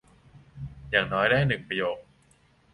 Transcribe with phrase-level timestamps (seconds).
[0.91, 1.97] อย่างน้อยได้หนึ่งประโยค